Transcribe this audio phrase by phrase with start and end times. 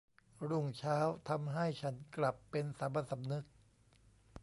[0.49, 0.97] รุ่งเช้า
[1.29, 3.45] ทำให้ฉันกลับเป็นสามัญสำนึก